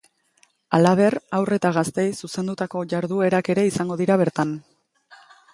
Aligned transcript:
Halaber, 0.77 1.17
haur 1.39 1.51
eta 1.57 1.71
gazteei 1.75 2.07
zuzendutako 2.27 2.83
jarduerak 2.95 3.55
ere 3.57 3.67
izango 3.73 3.99
dira 4.03 4.21
bertan. 4.23 4.57